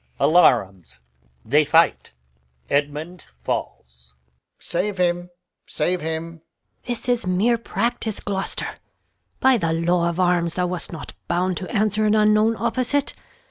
[0.19, 0.97] Alarums.
[1.67, 2.13] Fight.
[2.71, 4.41] [Edmund falls.] Alb.
[4.57, 5.29] Save him,
[5.67, 6.37] save him!
[6.37, 6.41] Gon.
[6.87, 8.77] This is mere practice, Gloucester.
[9.39, 13.13] By th' law of arms thou wast not bound to answer An unknown opposite.